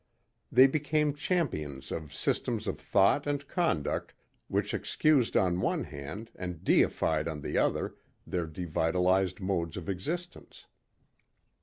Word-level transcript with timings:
They 0.51 0.65
became 0.65 1.13
champions 1.13 1.91
of 1.91 2.11
systems 2.11 2.67
of 2.67 2.79
thought 2.79 3.27
and 3.27 3.47
conduct 3.47 4.15
which 4.47 4.73
excused 4.73 5.37
on 5.37 5.61
one 5.61 5.83
hand 5.83 6.31
and 6.35 6.63
deified 6.63 7.27
on 7.27 7.41
the 7.41 7.59
other 7.59 7.93
their 8.25 8.47
devitalized 8.47 9.39
modes 9.39 9.77
of 9.77 9.87
existence. 9.87 10.65